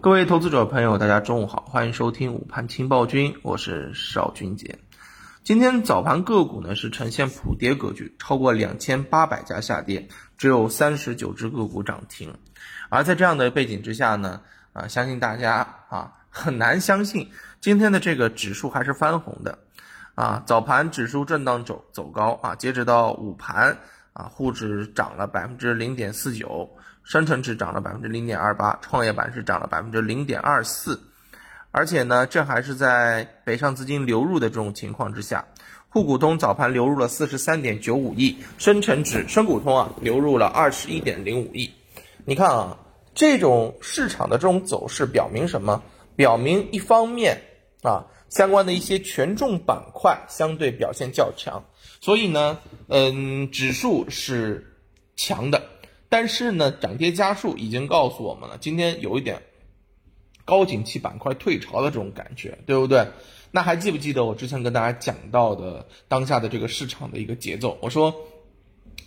[0.00, 4.78] 各位投资者朋友，大家中午好，欢迎收听午盘情报君，我是邵军杰。
[5.42, 10.06] 今天早盘个股呢是呈现普跌格局，超过两千八百家下跌，
[10.36, 12.32] 只有三十九只个股涨停。
[12.90, 14.40] 而在这样的背景之下呢，
[14.72, 17.28] 啊，相信大家啊很难相信
[17.60, 19.58] 今天的这个指数还是翻红的，
[20.14, 23.76] 啊，早盘指数震荡走走高啊，截止到午盘
[24.18, 26.68] 啊，沪指涨了百分之零点四九。
[27.04, 31.00] 深成指涨了百分之零点二八，创业板是涨了百分之零点二四，
[31.70, 35.46] 而且呢，这还是在北上资金流入的这种情况之下，
[35.88, 41.72] 沪股通早盘流入了四十三点九五亿，深成指深股通啊流入了二十一点零五亿。
[42.26, 42.76] 你看啊，
[43.14, 45.82] 这种市场的这种走势表明什么？
[46.14, 47.40] 表明一方面
[47.82, 51.64] 啊，相关的一些权重板块相对表现较强，
[52.00, 54.76] 所以呢，嗯，指数是
[55.16, 55.62] 强的。
[56.10, 59.42] 但是呢，涨跌家数已经告诉我们了，今天有一点
[60.44, 63.06] 高景气板块退潮的这种感觉，对不对？
[63.50, 67.78] 那还记不记得我之前跟大家讲到的当下的这个市场的一个节奏？
[67.80, 68.14] 我说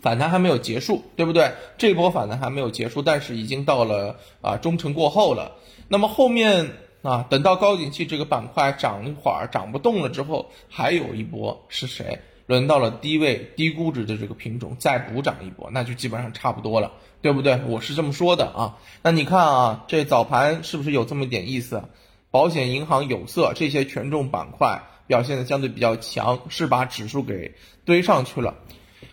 [0.00, 1.52] 反弹还没有结束，对不对？
[1.78, 5.56] 这波反弹还没有结束，但是已经到了啊中程过后了。
[5.88, 6.70] 那么后面
[7.04, 12.18] 啊，等到高景气这个板块涨一会儿涨不动了之后，还有一波是谁？
[12.46, 17.60] 轮到了低位低估值的这个品种再补涨一波，那就基本上差不多了，对不对？
[17.66, 18.76] 我是这么说的啊。
[19.02, 21.84] 那你看啊，这早盘是不是有这么一点意思？
[22.30, 28.54] 保险、银行、有色这些权重板块表现的相对比较强，是把指数给堆上去了。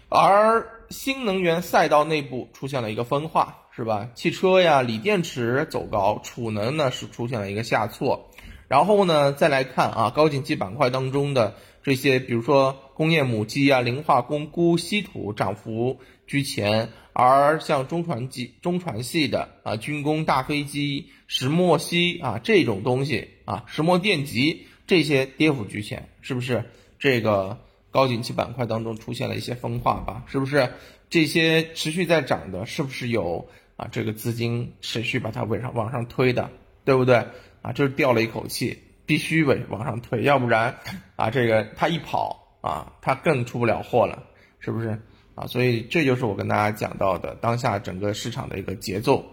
[0.08, 4.12] 而新能源赛道内部出现了一个分化，是吧？
[4.14, 8.30] 汽车呀、锂电池走高，储能呢是出现了一个下挫。
[8.68, 26.66] 然后呢，再来看啊，高景气板块当中的这些，比如说工业母机啊、磷化工、钴、稀土涨幅居前，而像中船机、中船系的啊、军工、大飞机、石墨烯啊这种东西啊、石墨电极这些跌幅居前，是不是？
[27.00, 27.58] 这个
[27.90, 30.24] 高景气板块当中出现了一些分化吧？
[30.28, 30.72] 是不是？
[31.10, 33.50] 这些持续在涨的，是不是有
[33.82, 36.52] 啊这个资金持续把它往上往上推的，
[36.86, 37.26] 对不对？
[37.64, 38.78] 啊，就是掉了一口气，
[39.08, 40.78] 必须往往上推，要不然，
[41.16, 44.22] 啊，这个他一跑啊，他更出不了货了，
[44.60, 45.02] 是不是？
[45.34, 49.26] 啊，所以这就是我跟大家讲到的当下整个市场的一个节奏。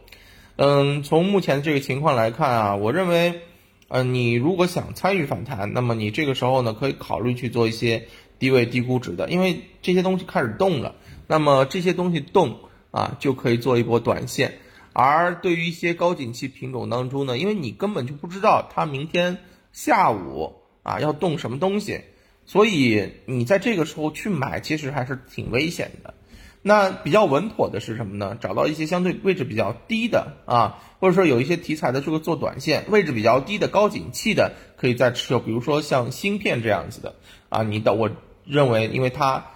[0.56, 3.42] 嗯，从目前这个情况来看啊，我认为，
[3.88, 10.94] 嗯，你如果想参与反弹，那么你这个时候呢，可以考虑去做一些低位低估值的，因为这些东西开始动了，
[11.26, 12.58] 那么这些东西动
[12.90, 14.58] 啊，就可以做一波短线。
[14.92, 19.38] 而对于一些高景气品种当中呢，因为你根本就不知道它明天
[19.72, 22.00] 下午啊要动什么东西，
[22.46, 26.14] 所以你在这个时候去买，其实还是挺危险的。
[26.62, 28.36] 那比较稳妥的是什么呢？
[28.40, 35.38] 找到一些相对位置比较低的啊，或者说有一些题材的这个做短线，位置比较低的高景气的，可以再持有。
[35.38, 37.14] 比如说像芯片这样子的
[37.50, 38.10] 啊，你的我
[38.44, 39.46] 认为，因为它。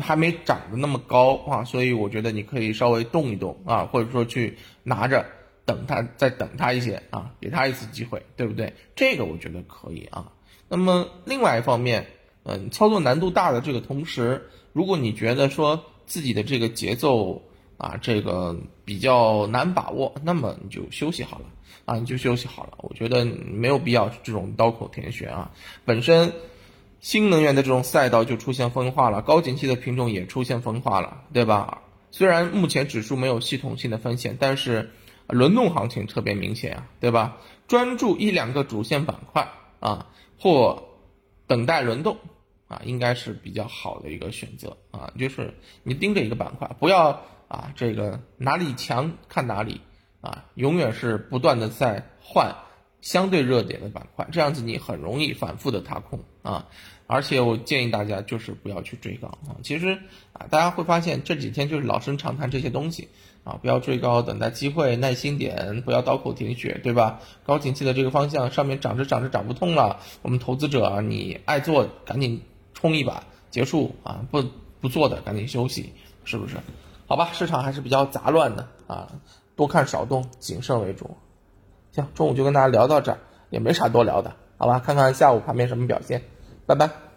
[0.00, 5.26] 还没涨得那么高啊，所以我觉得你可以稍微动一动啊，或者说去拿着
[5.66, 8.72] 等它，再等它一些啊，给它一次机会，对不对？
[8.96, 10.32] 这个我觉得可以啊。
[10.68, 12.06] 那么另外一方面，
[12.44, 17.42] 嗯，操作难度大的这个同时，如果你觉得说自己的这个节奏
[17.76, 21.44] 啊，这个比较难把握，那么你就休息好了
[21.84, 22.78] 啊，你就休息好了。
[22.78, 25.50] 我觉得没有必要这种刀口舔血啊，
[25.84, 26.32] 本身。
[27.02, 31.82] 新能源的这种赛道就出现分化了，高景气的品种也出现分化了，对吧？
[32.12, 34.92] 虽然目前指数没有系统性的风险，但是
[35.26, 37.38] 轮动行情特别明显啊，对吧？
[37.66, 39.48] 专注一两个主线板块
[39.80, 40.06] 啊，
[40.38, 40.84] 或
[41.48, 42.18] 等待轮动
[42.68, 45.12] 啊，应该是比较好的一个选择啊。
[45.18, 49.80] 就是你盯着一个板块，不要啊，这个哪里强看哪里
[50.20, 52.54] 啊，永远是不断的在换。
[53.02, 56.68] 相对热点的板块，这样子你很容易反复的踏空啊，
[57.06, 59.58] 而且我建议大家就是不要去追高啊。
[59.62, 59.98] 其实
[60.32, 63.08] 啊，大家会发现这几天就是老生常谈这些东西
[63.44, 67.20] 啊，不要追高，等待机会，耐心点，不要刀口舔血，对吧？
[67.44, 72.40] 高景气的这个方向上面涨着涨着涨不通了，我们投资者你爱做赶紧
[72.72, 74.44] 冲一把结束啊，不
[74.80, 75.92] 不做的赶紧休息，
[76.24, 76.56] 是不是？
[77.08, 79.10] 好吧，市场还是比较杂乱的啊，
[79.56, 81.16] 多看少动，谨慎为主。
[81.92, 83.18] 行，中午就跟大家聊到这儿，
[83.50, 84.80] 也没啥多聊的，好吧？
[84.80, 86.22] 看看下午盘面什么表现，
[86.66, 87.11] 拜拜。